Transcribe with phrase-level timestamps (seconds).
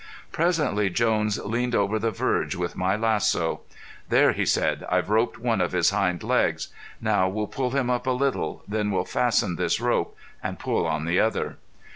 [0.31, 3.61] Presently Jones leaned over the verge with my lasso.
[4.09, 6.69] "There," he said, "I've roped one of his hind legs.
[6.99, 11.05] Now we'll pull him up a little, then we'll fasten this rope, and pull on
[11.05, 11.57] the other."